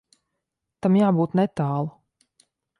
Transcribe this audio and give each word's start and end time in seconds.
Tam 0.85 0.97
jābūt 1.01 1.37
netālu. 1.43 1.95